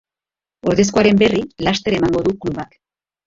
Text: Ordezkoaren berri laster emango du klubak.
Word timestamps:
Ordezkoaren 0.71 1.19
berri 1.23 1.43
laster 1.67 1.97
emango 1.99 2.23
du 2.29 2.33
klubak. 2.47 2.73